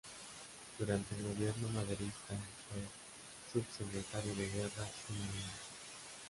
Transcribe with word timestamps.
Durante 0.79 1.13
el 1.13 1.21
gobierno 1.21 1.67
maderista 1.69 2.33
fue 2.65 2.81
subsecretario 3.61 4.33
de 4.33 4.49
Guerra 4.49 4.89
y 5.09 5.11
Marina. 5.11 5.53